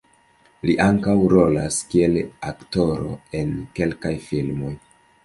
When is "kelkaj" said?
3.81-4.15